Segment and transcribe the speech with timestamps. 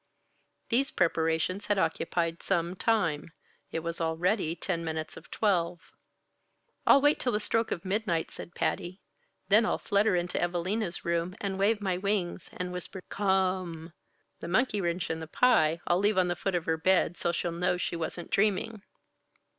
[0.69, 3.33] These preparations had occupied some time.
[3.71, 5.91] It was already ten minutes of twelve.
[6.87, 8.99] "I'll wait till the stroke of midnight," said Patty.
[9.49, 13.93] "Then I'll flutter into Evalina's room, and wave my wings, and whisper, 'Come!'
[14.39, 17.31] The monkey wrench and the pie, I'll leave on the foot of her bed, so
[17.31, 18.81] she'll know she wasn't dreaming."